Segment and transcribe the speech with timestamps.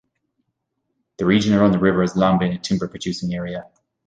[1.17, 3.67] The region around the river has long been a timber-producing area.